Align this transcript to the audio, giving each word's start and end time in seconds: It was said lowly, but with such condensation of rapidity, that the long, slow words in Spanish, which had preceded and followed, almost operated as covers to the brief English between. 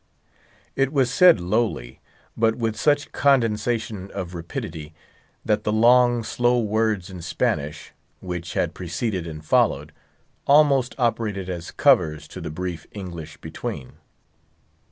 It 0.75 0.91
was 0.91 1.13
said 1.13 1.39
lowly, 1.39 1.99
but 2.35 2.55
with 2.55 2.75
such 2.75 3.11
condensation 3.11 4.09
of 4.09 4.33
rapidity, 4.33 4.95
that 5.45 5.63
the 5.63 5.71
long, 5.71 6.23
slow 6.23 6.59
words 6.59 7.11
in 7.11 7.21
Spanish, 7.21 7.91
which 8.19 8.53
had 8.55 8.73
preceded 8.73 9.27
and 9.27 9.45
followed, 9.45 9.91
almost 10.47 10.95
operated 10.97 11.49
as 11.51 11.69
covers 11.69 12.27
to 12.29 12.41
the 12.41 12.49
brief 12.49 12.87
English 12.93 13.37
between. 13.41 13.97